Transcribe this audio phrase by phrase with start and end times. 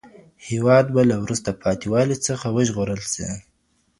[0.47, 3.29] هیواد به له وروسته پاته والي څخه وژغورل سي.